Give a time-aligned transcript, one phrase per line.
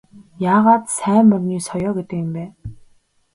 [0.51, 2.45] Яагаад сайн морины соёо гэдэг юм бэ?